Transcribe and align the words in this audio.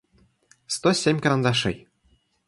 сто 0.75 0.89
семь 1.01 1.19
карандашей 1.23 1.77